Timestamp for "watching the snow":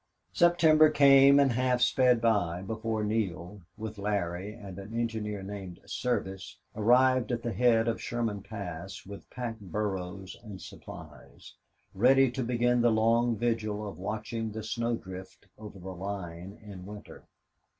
13.99-14.95